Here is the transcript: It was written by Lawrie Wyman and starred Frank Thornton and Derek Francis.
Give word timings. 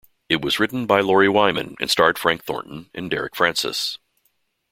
It 0.29 0.41
was 0.41 0.59
written 0.59 0.87
by 0.87 1.01
Lawrie 1.01 1.29
Wyman 1.31 1.75
and 1.79 1.87
starred 1.87 2.17
Frank 2.17 2.43
Thornton 2.43 2.89
and 2.95 3.07
Derek 3.07 3.35
Francis. 3.35 3.99